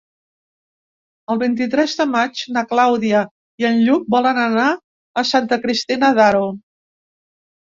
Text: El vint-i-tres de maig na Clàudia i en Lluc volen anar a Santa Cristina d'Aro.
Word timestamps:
El 1.33 1.41
vint-i-tres 1.41 1.93
de 1.99 2.07
maig 2.13 2.41
na 2.57 2.63
Clàudia 2.71 3.21
i 3.65 3.67
en 3.71 3.77
Lluc 3.89 4.09
volen 4.17 4.41
anar 4.47 4.67
a 5.23 5.27
Santa 5.35 5.61
Cristina 5.67 6.11
d'Aro. 6.23 6.45